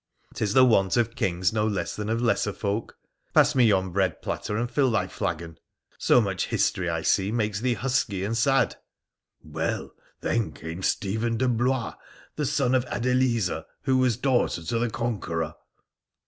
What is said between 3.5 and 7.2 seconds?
me yon bread platter, and fill thy flagon. So much history, I